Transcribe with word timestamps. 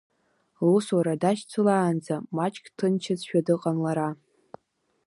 Лусура 0.65 1.13
дашьцылаанӡа, 1.21 2.15
маҷк 2.35 2.65
дҭынчызшәа 2.71 3.39
дыҟан 3.45 3.77
лара. 3.83 4.09